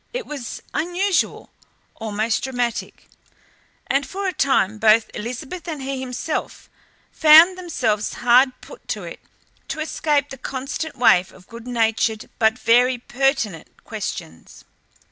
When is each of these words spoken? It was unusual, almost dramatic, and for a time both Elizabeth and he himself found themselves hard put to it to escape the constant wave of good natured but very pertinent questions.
It 0.13 0.25
was 0.25 0.63
unusual, 0.73 1.51
almost 1.93 2.41
dramatic, 2.43 3.07
and 3.85 4.03
for 4.03 4.27
a 4.27 4.33
time 4.33 4.79
both 4.79 5.11
Elizabeth 5.13 5.67
and 5.67 5.79
he 5.83 5.99
himself 5.99 6.71
found 7.11 7.55
themselves 7.55 8.13
hard 8.13 8.61
put 8.61 8.87
to 8.87 9.03
it 9.03 9.19
to 9.67 9.79
escape 9.79 10.31
the 10.31 10.39
constant 10.39 10.95
wave 10.97 11.31
of 11.31 11.45
good 11.47 11.67
natured 11.67 12.31
but 12.39 12.57
very 12.57 12.97
pertinent 12.97 13.83
questions. 13.83 14.65